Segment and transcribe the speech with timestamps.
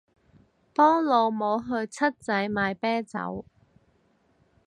[0.73, 3.45] 幫老母去七仔買啤酒